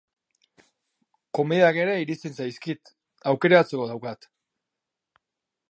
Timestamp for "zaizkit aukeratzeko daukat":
2.41-4.29